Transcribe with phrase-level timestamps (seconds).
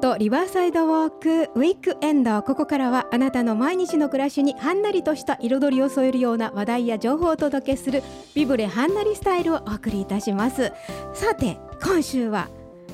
[0.00, 8.02] とリバーサイドウォークウィークエンドここからはあなたの毎日の暮らしにはんなりとした彩りを添えるような話題や情報をお届けする
[8.34, 10.72] ビブレはんなりスタイルをお送りいたします。
[11.12, 12.48] さて今週は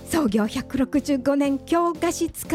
[0.05, 2.47] 創業165年京菓子司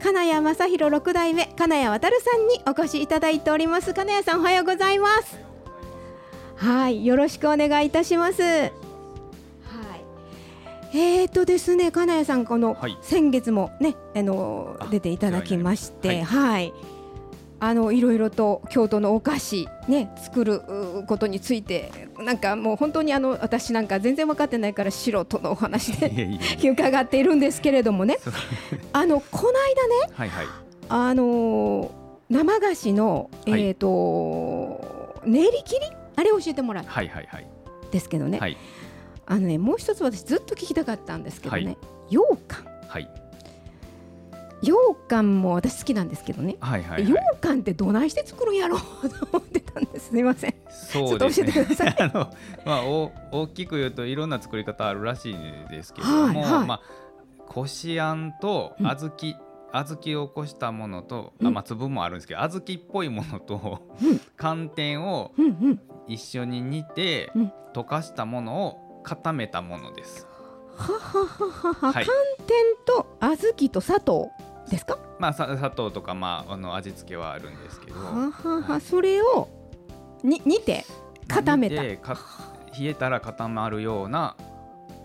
[0.00, 3.94] 金谷正弘六代目金谷渡さんにお越しいただいております。
[3.94, 5.38] 金谷さんおはようございます。
[6.56, 8.42] はいよろしくお願いいたします。
[10.96, 12.96] えーとですね金谷さんこのはい。
[13.02, 16.72] 先月もねあのあ出ていただきましてお世話になはい。
[17.60, 20.62] あのいろいろと京都のお菓子ね作る
[21.00, 26.38] うことについてなんかもう本当にあの私なんか全然分かってないから素人のお話で
[26.70, 28.18] 伺っているんですけれどもね。
[28.92, 30.46] あのこの間ねはいはい。
[30.88, 31.90] あのー
[32.30, 33.62] 生菓子の、はい。
[33.66, 35.80] えっ、と練り切り？
[36.16, 37.46] あれ教えてもらったんはいはいはい。
[37.90, 38.56] ですけどね、はい
[39.26, 41.78] あのねもう一つ私ずっと聞きたかったんですけどね、はい。
[42.08, 42.64] 羊羹。
[42.88, 43.10] はい。
[44.62, 44.76] 羊
[45.08, 47.38] 羹も私好きなんですけどね、はいはい羊はい。
[47.40, 48.80] 羹ってどないして作るんやろう
[49.10, 50.08] と思ってたんです。
[50.08, 50.54] すみません。
[50.70, 51.52] そうですね。
[51.52, 51.96] ちょっと教えてください。
[52.02, 52.32] あの
[52.64, 56.66] まあお大きく言うといろんな作り方あるらしいんですけれども、はいはい。
[56.66, 56.80] まあ
[57.46, 58.86] こしあんとうん。
[58.86, 59.36] 小豆、
[59.72, 61.46] 小豆をこしたものと、うん。
[61.48, 64.20] あまあ粒もあるんですけど小豆っぽいものと、うん。
[64.36, 65.32] 寒天を
[66.06, 67.52] 一緒に煮て、うん。
[67.74, 70.26] 溶かしたものを固めたものです。
[70.76, 72.04] ははははは、はい。
[72.04, 72.14] 寒
[72.46, 74.30] 天と小豆と砂糖
[74.68, 74.98] ですか？
[75.20, 78.80] まあさ砂糖とかまああの味付けはあるんですけど、ははは、はい。
[78.80, 79.48] それを
[80.24, 80.84] に煮て
[81.28, 82.00] 固めた、冷
[82.80, 84.36] えたら固まるような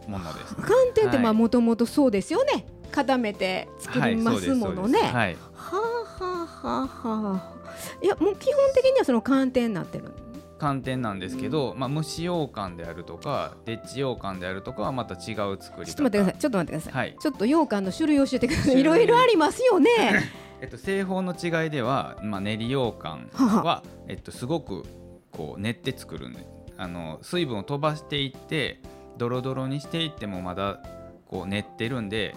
[0.07, 0.55] ものです。
[0.55, 1.33] 寒天ってまあはい。
[1.37, 2.65] もともとそうですよね。
[2.91, 5.77] 固めて作りますものね、はい、は
[6.19, 7.35] あはあはあは。
[7.35, 7.59] あ
[8.01, 10.11] いやもう基本的にはその寒天になってる
[10.59, 15.85] 寒天なんですけど、まあ蒸し羊羹であるとかデッチ羊羹であるとかはまた違う作り方。
[15.85, 16.37] ちょっと待ってください。
[16.39, 17.17] ちょっと待ってください、はい。
[17.19, 18.79] ちょっと羊羹の種類を教えてください。
[18.79, 19.89] いろいろありますよね。
[20.61, 24.83] えっと製法の違いでは、まあ練り羊羹はえっとすごく
[25.31, 26.45] こう練って作るんで、
[26.77, 28.81] あの水分を飛ばしていって
[29.17, 30.81] ドロドロにしていってもまだ
[31.29, 32.35] こう練ってるんで、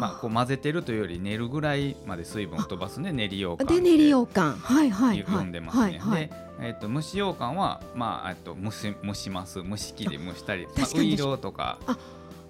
[0.00, 5.38] まあこう混ぜてるというより練るぐらいまで水分を飛ばすんで練り羊羹で練り羊羹はいはいはい。
[5.38, 5.82] 呼んでますね。
[5.82, 6.28] はいはい。
[6.28, 9.62] で、えっと蒸し羊羹はまあえっと蒸し蒸します。
[9.62, 11.78] 蒸し器で蒸したり、まあウイロとか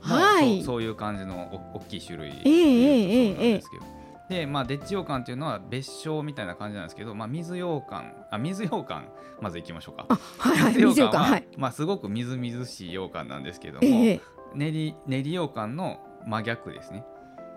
[0.00, 0.62] はい。
[0.62, 3.84] そういう感じのお大きい種類ええええなんですけど。
[4.28, 9.04] でまあ、デッチ羊羹っていうのは別称みたいな感じなんですけど、まあ、水羊羹あ水羊羹
[9.40, 10.06] まずいきましょうか。
[10.08, 10.74] あはいはい。
[10.74, 11.46] 水羊羹は、はい。
[11.56, 14.20] まあ、すごくみずみずしい羊羹なんですけども、ええ
[14.54, 17.04] 練り練り羊羹の真逆ですね。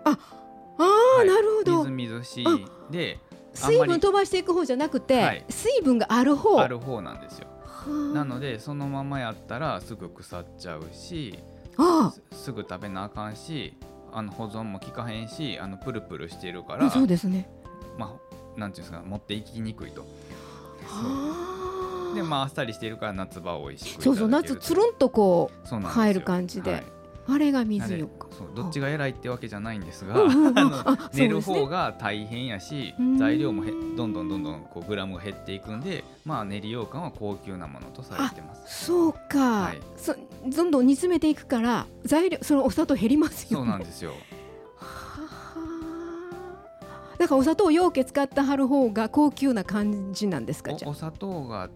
[0.04, 0.18] あ
[0.78, 1.28] あ、はい。
[1.28, 1.84] なるほど。
[1.84, 2.46] みずみずしい。
[2.90, 3.18] で
[3.52, 5.44] 水分飛ばしていく方じゃなくて、はい。
[5.48, 6.60] 水分がある方。
[6.60, 7.48] ある方なんですよ。
[7.64, 8.14] はあ。
[8.14, 11.38] なのでそのままやったらすぐ腐っちゃうし
[11.76, 13.74] あすすぐ食べなあかんし
[14.12, 17.48] あの保存も効かへんしあのプルプルしてるかあらそうですね。
[17.98, 18.16] ま
[18.56, 20.00] あなんていうんですか持っていきにくいと。
[20.02, 20.06] は
[20.86, 21.39] あ
[22.14, 26.72] でまああっさりしているから夏場美味しくそうそう夏つるんとこう入る感じで。
[26.72, 26.84] はい。
[27.28, 28.26] あれが水よか。
[28.36, 30.58] そうどっちが偉いってわけじゃないんですが、うんうんうん。
[30.58, 33.18] あのあ練る方が大変やしうーん。
[33.18, 38.86] 材料もへどんどんどんどんこうグラムが減っていくんでまあ練り羊羹は高級なものとされてます。
[38.86, 39.80] そうか、はい。
[39.96, 40.16] そ
[40.46, 44.10] どんどん煮詰めていくから材料そのお砂糖減りますよそうなんですよ。
[44.76, 45.30] はあ。
[47.18, 51.68] だからお砂糖をようけ使ってはる方が高級な感じなんですかじゃおお砂糖が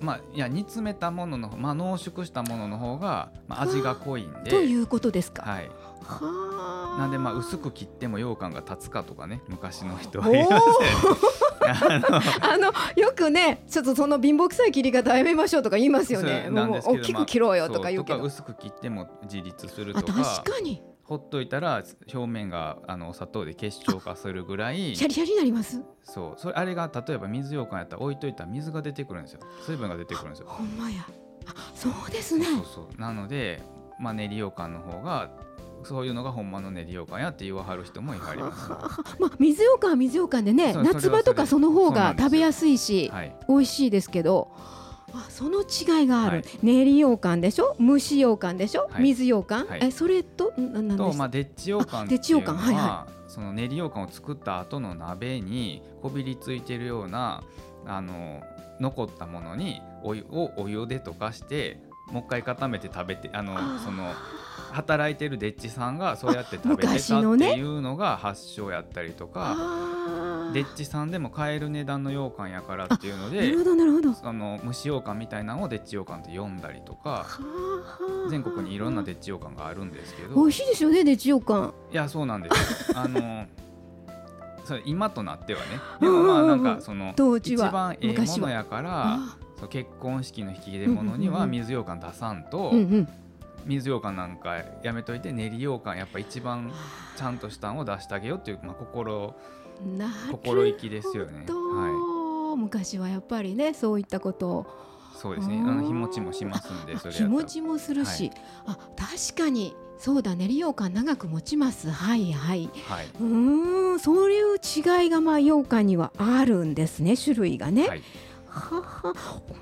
[0.00, 4.50] まあいや煮詰めたものの、まあ、濃縮したものの方が、まあ、味が濃いんあで。
[4.50, 5.68] ということですか、はい。
[6.02, 6.98] はあ。
[6.98, 11.30] なんでまあ薄く切っても羊羹が立つかとかね昔の人おは言いまーしたよね。
[12.40, 16.48] あのよくねちょっとその貧乏くさい切り方やめましょうとか言いますよね。
[16.50, 20.22] もう大きく切ろうよとか言うけど、薄く切っても自立するあとか。
[20.22, 21.82] 確かにほっといたら
[22.14, 25.82] 表面があのお砂糖で結晶化するぐらいシャリシャリになります？
[26.04, 29.40] そうそれあれが例えば水羊羹やったら置いといたら水が出てくるんですよ。
[29.66, 30.46] 水分が出てくるんですよ。
[30.48, 31.04] ほんまや。
[31.46, 32.44] あそうですね。
[32.44, 33.60] そうそうなので、
[33.98, 35.32] まあ、練り羊羹の方が
[35.82, 38.70] そういうのがほんまの練り羊羹やって言わはる人もいはります、
[39.18, 44.52] まあ水羊羹は水羊羹でねそう夏場とかその方が食べやすいしはい、美味しいですけど
[45.12, 46.44] あその違いがある、はい。
[46.62, 47.76] 練り羊羹でしょ？
[47.80, 49.02] 蒸し羊羹でしょ、はい。
[49.02, 49.80] 水羊羹、はい。
[49.82, 57.42] えそれとんななんでと、すまあ、デッチ羊羹あっていうのははいはその練り羊羹を作った後の鍋にこびりついてるような
[57.86, 58.42] あの
[58.80, 61.80] 残ったものにお湯をお湯で溶かして
[62.10, 64.12] もう一回固めて食べてあのあその
[64.72, 69.56] 働いてるデッチさんがそうやって食べてたっていうのが発祥やったりとか、
[70.10, 74.14] あでっちさんでも買える値段の羊羹やからっていうのでなるほどなるほど。
[74.14, 80.34] その蒸し羊羹みたいなのをでっち羊羹って呼んだりとかはあ全国にいろんなでっち羊羹があるんですけど。
[80.34, 82.98] 美味しいですよねでちよかいやそうなんですよ。
[82.98, 83.46] あの
[84.64, 85.66] それ今となってはね。
[86.00, 87.70] でもまあなんかその一当時は。
[87.70, 89.18] 番ええものやからあ
[89.58, 91.50] そう結婚式の引き出物にはうんうんうんうん。
[91.50, 93.08] 水羊羹出さんと、うんうん。
[93.66, 96.72] 水羊羹なんかやめといて練り羊羹やっぱ一番
[97.16, 99.34] ちゃんとしたんを出してあげようっていう、まあ、心
[100.30, 101.44] 心意気ですよね。
[101.48, 101.88] ほは
[102.50, 104.48] ど昔はやっぱりねそういったこと。
[104.48, 104.66] を
[105.14, 105.62] い、そうですね。
[105.64, 107.14] あの日持ちもしますんで、それやったら。
[107.14, 108.30] 気持ちもするし、
[108.66, 111.90] あ確かにそうだ練り羊羹長く持ちます。
[111.90, 112.70] はいはい。
[112.86, 118.02] はい、うーんそういう違いがまあ羊羹にはあるんですね種類がね、はい、
[118.50, 119.14] はは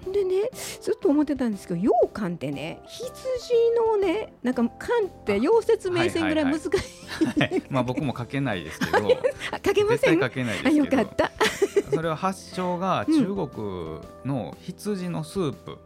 [0.04, 0.50] ほんでね
[0.80, 3.10] ずっと思ってたんですけど羊羹ってね羊
[3.76, 6.70] のねなんか羹って溶接名線ぐらい難しい、
[7.40, 9.08] はいまあ僕も書 けないですけど、
[9.52, 10.20] あかけません？
[10.20, 11.30] 書けないであよかっ、た。
[11.94, 15.78] それは発祥がうん中国の羊のスープ。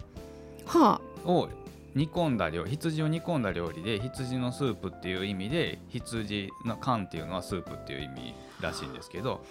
[0.66, 1.48] はを
[1.94, 9.44] 煮込んだ料理羊を煮込んだ料理で羊のスープっていう意味で羊の缶っていうのはスープっていう意味らしいんですけど。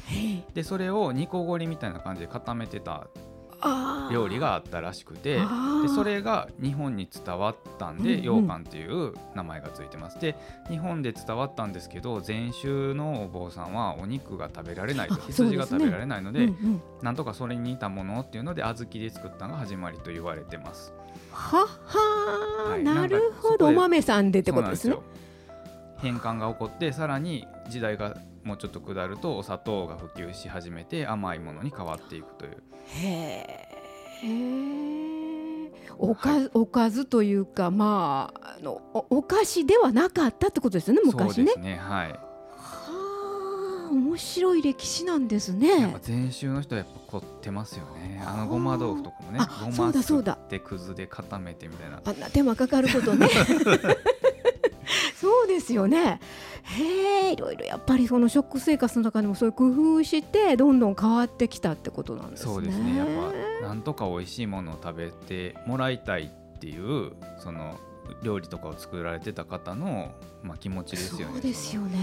[0.54, 3.08] でそれを煮こごりみたいな感じで固めてた
[4.12, 5.44] 料理があったらしくてで
[5.88, 8.42] それが日本に伝わったんでうんうん。
[8.42, 10.20] 羊羹っていう名前がついてます。
[10.20, 10.36] で
[10.70, 16.82] 日本で伝わったんですけど禅宗のお坊さんはお肉が食べられないと羊が食べられないのでうんうん。
[17.02, 20.94] なんとかそれに似たものっていうので小豆で作ったのが始まりと言われてます。
[21.32, 23.68] ははー、はいなるほど。
[23.68, 24.96] お豆さんでってことですね。
[24.96, 25.22] そうなんですよ。
[26.02, 32.64] 変換が起こってさらに時代がもうちょっと下るとお砂糖が普及し始めて甘いものに変わっていくという。
[32.88, 33.46] へ
[34.24, 41.34] えおかず、おかずというかまああのおお菓子ではなかったってことですよね昔ね。
[41.34, 42.10] そうですねはい。
[42.10, 42.18] は
[42.58, 48.24] あ面白い歴史なんですやっねぱ禅宗の人はやっぱ凝ってますよね。
[48.26, 50.34] あのごま豆腐とかもねあごそうだそうだ。
[50.34, 52.02] ますってくずで固めてみたいな。
[52.04, 53.28] あんな手間かかることね
[55.54, 56.20] ですよね。
[56.64, 59.68] へえいろいろやっぱりその食生活の中でもそういう工
[59.98, 62.54] 夫してどんどん変わってきたってことなんですね。
[62.54, 62.98] そうですね。
[62.98, 63.08] やっ
[63.62, 67.80] ぱなんとか美味しいものを食べてもらいたいっていうその
[68.24, 70.12] 料理とかを作られてた方の、
[70.44, 71.34] まあ、気持ちですよね。
[71.34, 71.98] そうですよね。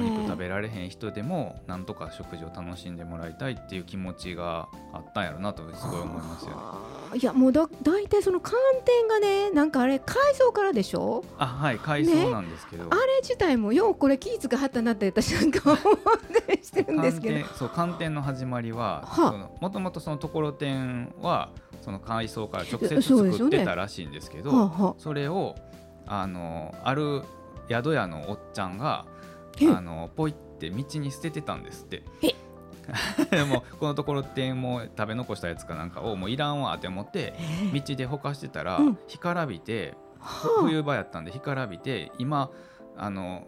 [0.00, 6.56] お肉食べられへん人でもなんとか食事を楽しんでもらいたいっていう気持ちがあったんやろなとすごい思いますよね。
[6.56, 6.80] は
[7.12, 8.54] あいやもうだ大体その寒
[8.84, 11.24] 天がねなんかあれ海藻からでしょ？
[11.38, 15.78] あはい海藻なんですけど、あれ自体もようこれ気使はったなって私なんか思っ
[16.46, 17.34] たりしてるんですけど。
[17.34, 21.50] 寒天そう寒天の始まりはもともとそのところてんは
[21.82, 25.56] その海藻から直接作ってたらしいんですけどはあはそれを
[26.06, 27.22] あのある
[27.68, 29.04] 宿屋のおっちゃんが
[29.60, 29.68] え。
[29.68, 32.02] あのポイって道に捨ててたんですって。
[33.30, 37.34] で もこのところてんも食べ残したやつかなんかをもういらんわって思って
[37.72, 37.80] え。
[37.80, 38.98] 道でほかしてたら、うん。
[39.06, 40.62] 干からびてはあ。
[40.62, 42.50] 冬場やったんで干からびて今
[42.96, 43.46] あの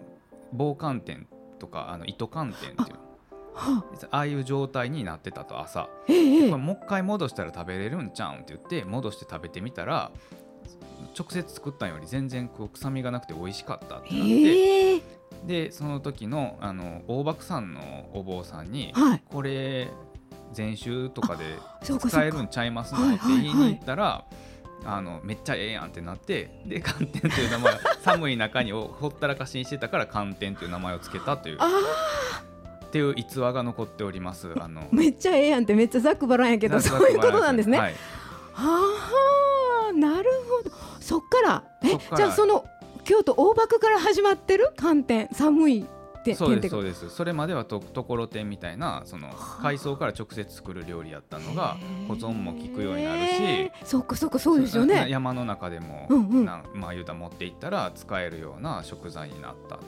[0.53, 1.27] 棒寒天
[1.59, 2.99] とかあの糸寒天っていう。
[2.99, 3.04] は
[3.57, 5.89] あ ああいう状態になってたと朝。
[6.09, 6.51] ええ。
[6.51, 10.11] これもう一回戻したら食べれるんちゃうんって言って戻して食べてみたら
[11.19, 15.03] 直接作ったんより全然こう臭みがなくて美味しかったってなって、ええ。
[15.47, 19.23] でその時のあの大漠さんのお坊さんにはい。
[19.29, 19.89] これ
[20.53, 23.55] 禅宗とかで使えるんちゃいますのってはいはいはい言い。
[23.55, 24.25] に行ったら、
[24.85, 31.57] あのめっちゃええやんってなってで寒天という名前寒い中にほったらかしにしてたから寒天という名前を付けたという。
[31.61, 31.69] あ
[32.95, 34.55] っていう逸話が残っております。
[34.61, 37.77] あのーめっちゃええやんってめっちゃざっくばらんやけどざそういうことなんですね。
[37.77, 37.95] はい、
[38.53, 40.31] はあなる
[40.63, 40.77] ほど。
[41.01, 41.65] そっから。
[41.83, 42.65] えじゃあその
[43.03, 47.11] 京都大幕から始まってる寒天寒いってそうです天そうです。
[47.11, 49.29] それまではとところてんみたいなその
[49.61, 55.07] 海藻から直接作る料理やったのが保存も効くようになるしそっかそっかそうですよなね。
[55.11, 56.45] 山の中でも、うんうん。
[56.45, 59.81] なまあ言うたら持っていったら使えるような食材になった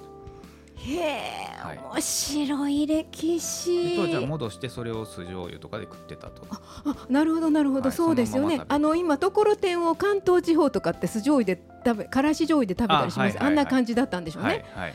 [0.76, 1.78] へえ、はい。
[1.78, 3.96] 面白い歴で史。
[3.96, 6.42] 当時は戻してそれを酢醤油とかで食ってたと。
[6.50, 6.60] あ
[7.08, 8.62] なるほどなるほど、はいそうですよね。
[8.68, 13.42] あの今ところてんを関東地方とかって酢醤油で食べからし醤油で食べたりします。
[13.42, 14.94] あ,、んな感じだったんでしょうね、はいは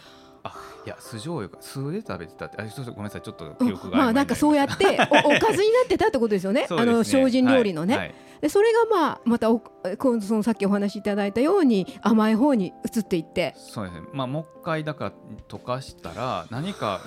[0.86, 3.68] いや酢醤油か酢で食べてたってあそうそうごめんなさいちょっとうん。
[3.68, 4.90] 記憶がまあなんかそうやってお
[5.36, 6.62] おかずになってたってことですよね。
[6.62, 6.68] ね。
[6.70, 8.16] あの精進料理のね、はいはい。
[8.42, 13.54] でそれがまあまたお今度そのさっきお話しいただいたように甘い方に移っていって。
[13.58, 14.08] そうですね。
[14.14, 15.12] まあもう一回だから
[15.48, 17.02] 溶かしたら何か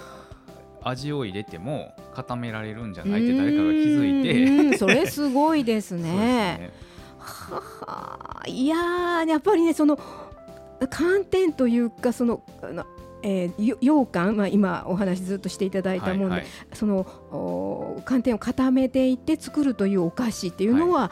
[0.83, 4.79] 味を入れても固められるんじゃないって誰かが気づいて。
[4.79, 6.03] それすごいですね。
[6.03, 6.73] ね。
[7.19, 9.99] ははいやーやっぱりねその
[10.91, 12.85] 寒天というかそのあの
[13.25, 16.31] えー、よ羊羹、まあ、今お話ずっとしていただいたもんで、はい。
[16.33, 21.11] はいそのお寒天を固めていって作るというお菓子っていうのは、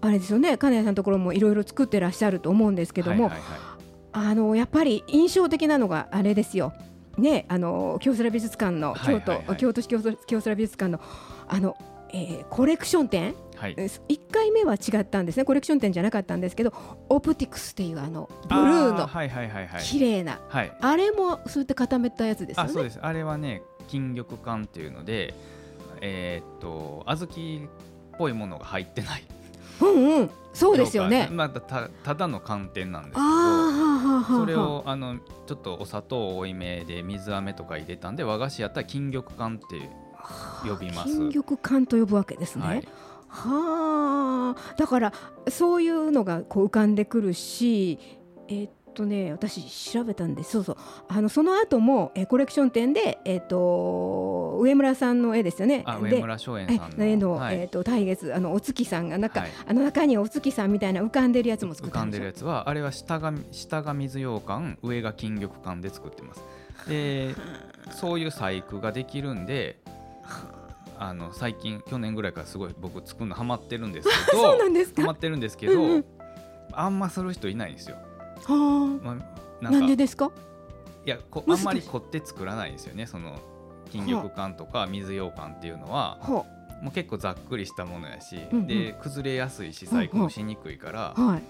[0.00, 4.30] あれですよね金谷さんのところもいろいろ作ってらっしゃると思うんですけども、はいはいはい。
[4.30, 6.72] あのやっぱり印象的なのがあれですよ。
[7.16, 9.56] ね、あの京セラ美術館の京都、はいはいはい。
[9.56, 11.00] 京都市京セラ美術館の
[11.48, 11.76] あの、
[12.12, 13.74] えーコレクション展はい。
[13.74, 15.44] 1回目は違ったんですね。
[15.44, 16.72] コレクション展じゃなかったんですけど
[17.08, 19.82] オプティクスっていうあのブルーのあはいはいはいはい。
[19.82, 20.40] 綺麗な。
[20.48, 20.72] はい。
[20.80, 22.70] あれもそうやって固めたやつですよね。
[22.70, 22.98] あそうです。
[23.02, 25.34] あれはね金玉管っていうので
[26.00, 27.68] えーっと小豆っ
[28.18, 29.24] ぽいものが入ってない。
[29.80, 31.28] うんうん、そうですよね。
[31.30, 39.90] まあ、たただの寒天なんですけああ、はあはあはそれをあのちょっとお砂糖多いめで水飴とか入れたんで和菓子やったら金玉管って
[40.66, 41.14] 呼びます。
[41.14, 42.66] 金玉管と呼ぶわけですね。
[42.66, 42.88] はい
[43.36, 45.12] はあ、だから
[45.48, 47.98] そういうのがこう浮かんでくるし、
[48.48, 49.62] えーっとね、私
[49.92, 50.52] 調べたんです。
[50.52, 50.76] そうそう。
[51.08, 55.84] あのその後も、えーコレクション展でえーっと上村さんの絵ですよね。
[55.86, 57.04] 上村松園えさんの。
[57.04, 57.56] 絵の、はい。
[57.56, 59.50] えーっと大月あのお月さんがなんか、はい。
[59.68, 66.42] あの中にお月さんみたいな浮かんでるやつも作ったんでるやつはあれは下が下が水羊羹上が金玉羹で作ってます。
[66.88, 67.34] で
[67.90, 69.78] そういう細工ができるんで
[70.98, 75.02] あの最近去年ぐらいからすごい僕作るのハマってるんですけど そうなんですか？
[75.02, 76.04] ハマってるんですけど、うんうん。
[76.72, 77.96] あんまする人いないんですよ、
[78.44, 79.16] はまあ、
[79.68, 80.30] あ、なんでですか？
[81.04, 83.06] いやこあんまり凝って作らないんですよね。
[83.06, 83.38] その
[83.90, 86.18] 金玉羹とか水羊羹っていうのは。
[86.20, 86.44] は
[86.82, 88.66] もう結構ざっくりしたものやし、うんうん。
[88.66, 91.42] で崩れやすいし細工もしにくいから、あ、はい。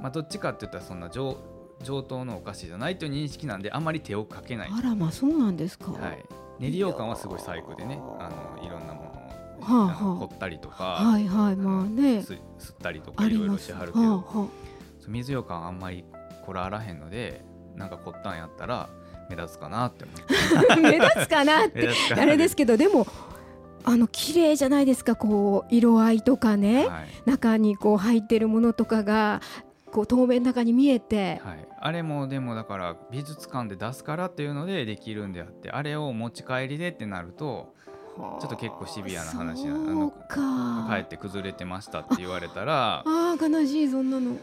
[0.00, 1.36] まあ、どっちかって言ったらそんな上
[1.82, 5.90] 上等のお菓子じゃないという認識なんであまり手をかけない、はあらまあそうなんですか。
[5.90, 8.49] い、練り羊羹はすごい細工でねあの
[9.60, 10.00] はあはあ。
[10.00, 11.56] あの凝ったりとか、はいはい。
[11.56, 12.22] まあね。
[12.22, 16.04] す吸ったりとかあいろいろしはるけど、あはそう水羊羹あんまり
[16.44, 17.44] こらあらへんので
[17.76, 18.88] なんか凝ったんやったら
[19.28, 20.24] 目立つかなって思って。
[20.72, 21.88] あ目立つかなって。
[22.16, 23.06] あれですけどでも
[23.84, 27.08] あの綺麗じゃないですかこう色合いとかね、はい。
[27.26, 29.40] 中にこう入ってるものとかが
[29.90, 37.74] こう透明の中に見えて、はい、あれもでもだから美術館で出すからっていうのでできるんであってあれを持ち帰りでってなると
[38.16, 40.10] ちょっと結構シビアな話なの。
[40.10, 40.88] か。
[40.90, 44.36] 帰って崩れてましたって言われたらあー悲しいそんなの。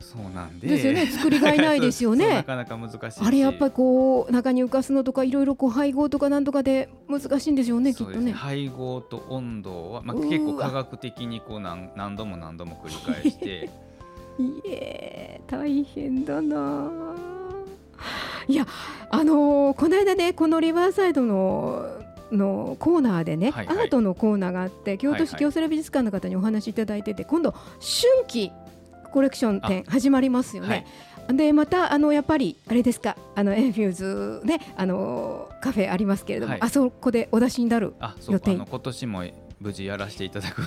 [0.00, 0.66] そうなんで。
[0.68, 1.06] ですよね。
[1.06, 2.28] 作りがいないですよね。
[2.34, 3.22] なかなか難しいし。
[3.24, 8.26] あれやっぱりこう中に浮かすのとかいろいろこう配合とかなんとかで難しいんでしょうねきっとね。
[8.26, 13.70] ね配合と温度は、まあ、結構科学的にこう何何度も何度も繰り返して。
[14.40, 16.56] いえ大変だな。
[16.56, 18.66] あいや
[19.10, 21.99] あのーこの間ねこのリバーサイドの
[22.32, 23.78] のコーナーでね、はいはい。
[23.78, 25.40] アートのコーナーがあって京都市はいはい。
[25.40, 28.52] 京セラ美術館の方にお話しいただいてて今度春季
[29.12, 30.86] コレクション展始まりますよね。
[31.28, 36.60] でまたあのやっぱりあれですかあのエンフューズねあのカフェありますけれども、はい。
[36.62, 38.46] あそこでお出しになるあそう予定？
[38.46, 39.24] かあの今年も
[39.60, 40.62] 無事やらせていただく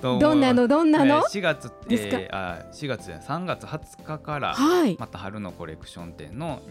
[0.00, 2.18] どんなのどんなの、えー4月、ですか？
[2.18, 6.62] えーあ4月じゃない3月20日からはい、また春のコレクション展の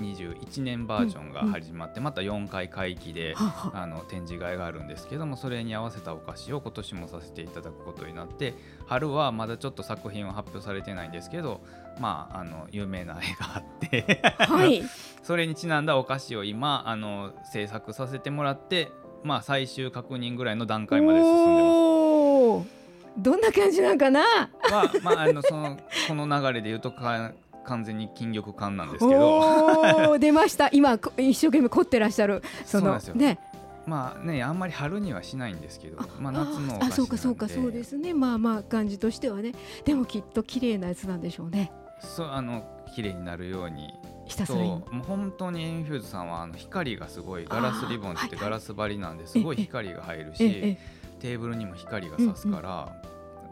[0.00, 8.54] 2021年バージョンが始まって、また4回会期であの展示会があるんですけどもそれに合わせたお菓子を今年もさせていただくことになって
[8.86, 11.60] 春はまだちょっと作品は発表されてないんですけど
[12.00, 14.82] まああの有名な絵があってはい。
[15.22, 18.90] それにちなんだお菓子を今あの制作させてもらって
[19.22, 22.80] まあ最終確認ぐらいの段階まで進んでます。
[23.18, 24.20] どんな感じなんかな？
[24.22, 25.76] はまああのその
[26.08, 27.32] この流れで言うとか
[27.64, 30.18] 完全に金玉感なんですけど。
[30.18, 30.68] 出ました。
[30.72, 32.42] 今こ一生懸命凝ってらっしゃる。
[32.64, 33.14] そのそうなんですよ。
[33.14, 33.38] ね。
[33.86, 38.14] まあねあんまり春にはしないんですけどまあ夏のあそうかそうかそうですね。
[38.14, 39.52] まあまあ感じとしてはね。
[39.84, 41.72] でもきっと綺麗なやつなんでしょうね。
[42.00, 42.64] そうあの
[42.94, 43.92] 綺麗になるように。
[44.30, 49.40] とひたすらにもう本当にエンフューズさんはあの光がすごいガラスリボンってガラス張りなんです。
[49.40, 50.78] ごい光が入るえしえ
[51.18, 52.68] テーブルにも光が差すから、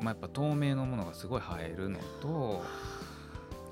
[0.00, 2.64] まあ、やっぱ透明のものがすごい映えるのと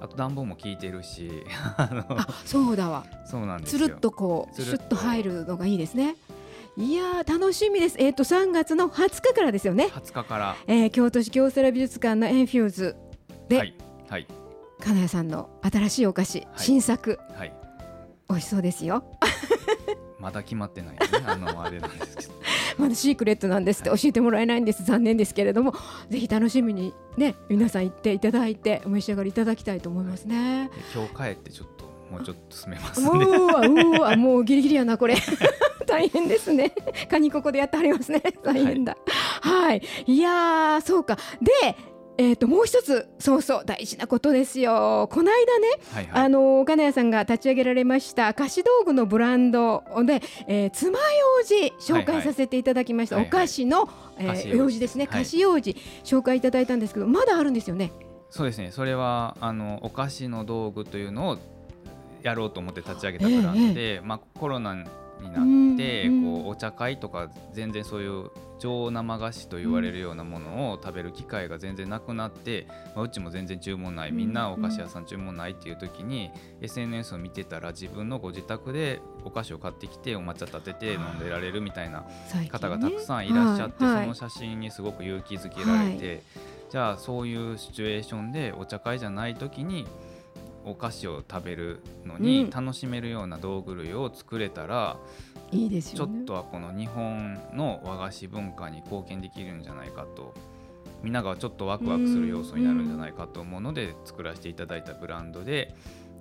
[0.01, 1.45] あと暖房も効いてるし
[1.77, 3.05] あのあそうだわ。
[3.25, 3.87] そうなんですよ。
[3.87, 6.17] つるっとこうシュッと入るのがいいですね。
[6.77, 7.97] いやー楽しみです。
[7.99, 10.57] えっ、と3月の20日からですよね、20日から。
[10.67, 12.97] えー、京都市京セラ美術館のエンフューズ
[13.49, 13.75] で、はい
[14.11, 14.27] はい。
[14.81, 17.53] 金谷さんの新しいお菓子、新作はい。
[18.29, 19.05] 美味しそうですよ。
[20.21, 20.99] まだ決まってないね。
[21.27, 22.33] あのあれなんですけど
[22.79, 24.85] まだシークレットなんですって教えてもらえないんです。
[24.85, 25.75] 残念ですけれども
[26.09, 30.71] ぜひ楽しみにね皆さん行っていただいてお召し上がりいただきたいと思いますね。
[30.75, 35.17] で今日帰ってちょっともうちょっと進めますうんでーわうーわもうギリギリやなこれ。
[35.87, 36.73] 大変ですね。
[37.09, 38.21] カニここでやってはりますね。
[38.43, 38.97] 大変だ。
[39.41, 41.17] はい、い、やーそうか。
[41.41, 41.77] で
[42.19, 45.09] えー、ともう一つそうそう大事なことですよ。
[45.13, 46.23] この間ね、はいはい。
[46.25, 50.99] あの金谷さんが立ち上げられました菓子道具のブランドで、えー、爪楊
[51.69, 53.29] 枝紹介させていただきました、はいはい。
[53.29, 55.07] お菓子の、えー楊枝ですね。
[55.11, 55.25] はい。
[55.25, 55.73] 菓子楊枝、
[56.05, 57.93] 紹介いただいたんですけどまだあるんですよね。
[58.31, 58.71] そうですね。
[58.71, 61.39] それはあのお菓子の道具というのを
[62.23, 66.23] やろうと思って立ち上げたブランドで、まあ、コロナになってうん。
[66.43, 82.05] こうお茶会とか全然そういう上生菓子と言われるようなものを食べる機会が全然なくなって、まあ、うちも全然注文ないみんなお菓子屋さん注文ないっていう時に SNS を見てたら自分のご自宅でお菓子を買ってきてお抹茶立てて飲んでられるみたいな
[82.51, 86.23] 方がたくさんいらっしゃって、その写真にすごく勇気づけられて、
[86.71, 89.87] じゃあそういうシチュエーションでお茶会じゃない時に
[90.65, 92.23] お菓子を食べるのうん。
[92.23, 94.99] に楽しめるような道具類を作れたら、
[95.53, 100.35] いいですちょよねっとはこの日本の和菓子文化に貢献できるんじゃないかと
[101.03, 105.75] みんながちょっとワクワクする要素になるんじゃないかと思うので作らせていただいたブランドで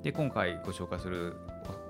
[0.03, 1.36] で今回ご紹介する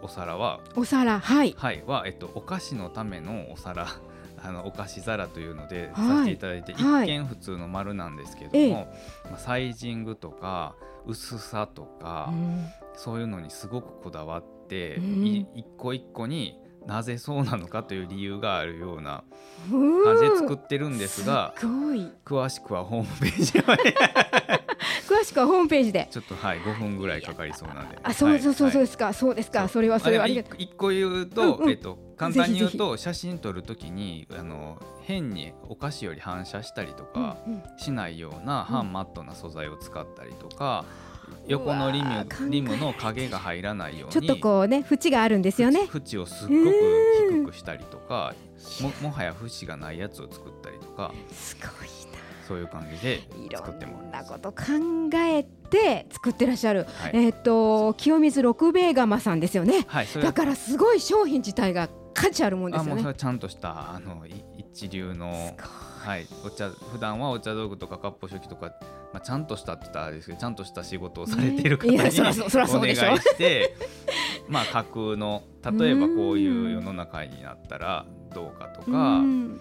[0.01, 1.53] おお皿はお皿はい。
[1.57, 3.87] はいは、えっと、お菓子のためのお皿
[4.41, 6.07] あのお菓子皿というのではい。
[6.07, 7.07] させていただいて、はい。
[7.07, 9.29] 一見普通の丸なんですけども、ええ。
[9.31, 10.75] まあ、サイジングとか
[11.05, 12.65] 薄さとか、うん。
[12.93, 15.25] そういうのにすごくこだわって、うん。
[15.25, 19.23] い一個一個になぜそうなのかという理由があるような
[19.71, 20.03] うん。
[20.03, 22.11] 感じで作ってるんですが、すごい。
[22.23, 23.95] 詳しくはホームページまで。
[25.07, 26.07] 詳しくはホームページで。
[26.11, 27.97] ちょっとはい5分ぐらいかかりそうなんで。
[28.03, 29.67] あそうそうそうそうはいですか、そうですか。
[29.67, 30.55] それはそれはありがとう。
[30.59, 31.69] 一個言うと、うんうん。
[31.71, 37.63] えっと簡単に言うと写真撮るときにあの変にお菓子より反射したりとかうんうん。
[37.77, 45.87] しないような半マットな素材を使ったりとか、横のリうわー考えムリムの影が入らないようにちょっとこうね縁があるんですよね。
[45.93, 46.73] 縁をすっごく
[47.29, 48.33] 低くしたりとか
[48.81, 52.05] ももはや縁がないやつを作ったりとかすごい
[52.47, 54.29] そういう感じでないろ作ってもいます。
[54.29, 54.63] なこと考
[55.15, 57.11] えて作ってらっしゃる、はい。
[57.13, 59.85] えっ、と清水六兵衛釜さんですよね。
[59.87, 65.55] はい、だからすごい商品自体が価値あるもんであもうそれすよねはちゃんとしたあのい一流の
[66.05, 68.67] はい、お茶普段はお茶道具とか割烹食器とか、
[69.11, 73.75] まあ、ちゃんとしたって言ったらあれですけどちゃんとした仕事をされてる方に、ねいやそらそお願いして
[74.47, 75.41] まあ架空の
[75.79, 79.59] 例えばこういう世の中になったらどうかとうかん。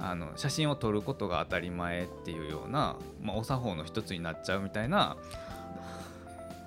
[0.00, 5.16] あの写真を撮ることが当たり前っていうような、まあ、お作法の一つになっちゃうみたいな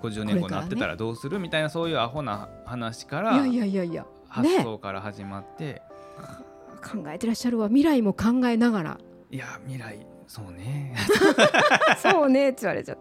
[0.01, 4.05] 50年後になってたらどうするみたいなそういうアホな話からいやいやいやいや。
[4.29, 5.81] 発ね想から始まって、
[6.77, 7.67] 考えてらっしゃるわ。
[7.67, 8.97] 未来も考えながら
[9.29, 10.95] いや未来そうね
[12.01, 12.96] そうねって言われちゃ。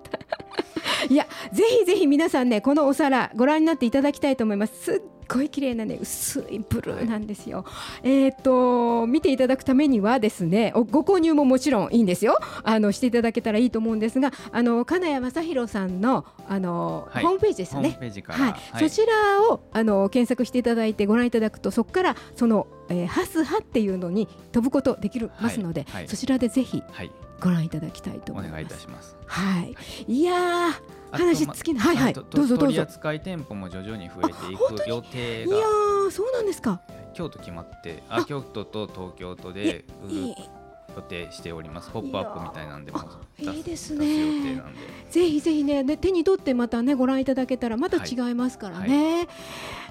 [1.09, 4.83] いやぜひぜひ皆さんねこのお皿ご覧になっていただきたいと思います。
[4.83, 7.65] すっごい綺麗なね薄いブルーなんですよ。
[8.03, 12.39] えっ、と見ていただくためにはですねおご購入ももちろんいいんですよ。
[12.63, 17.99] あのしていただけたらいいと思うんですがあの金谷正弘さんのあの、はいホームページですホームよね。
[18.01, 27.11] ページから、はい、はいそちらをあの検索していただいてご覧いただくとそこからその、えーハスハっていうのに飛ぶことできますので、はいそちらでぜひはい、
[27.41, 28.53] ご覧いただきたいとお思います。
[28.53, 29.17] 願いいたします。
[29.27, 29.77] はい、
[30.09, 30.23] い。
[30.23, 30.35] や
[31.11, 31.87] 話ま尽きない。
[31.87, 32.13] はいはい。
[32.13, 32.59] どうぞどうぞ。
[32.59, 35.57] 取扱店舗も徐々に増えていく予定いや
[36.11, 36.81] そうなんですか。
[37.15, 40.37] 京都決まってああ京都と東京都いで売るい
[40.97, 41.91] 予定しております。
[41.91, 42.99] ポップアップみたいなんでも
[43.39, 44.63] いいいです出ね
[45.11, 49.29] ぜひぜひねで手に取ってまたねご覧いただけたらまた違いますからね。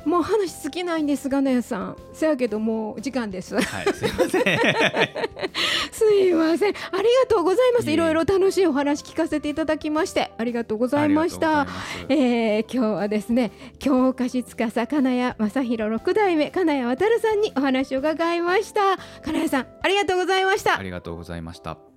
[0.09, 1.97] もう話尽きないんですがねさん。
[2.13, 3.59] せやけどもう時間です。
[3.59, 4.43] はいすいません
[5.91, 6.73] すいません。
[6.73, 7.91] ありがとうございます。
[7.91, 11.67] いろいろ楽しいお話聞かせていただきましてありがとうございました。
[12.09, 21.94] えー、今日はですね京菓子司金谷正弘六代目金谷渡さんにお話を伺いました金谷さんありがとうございましたありがとうございました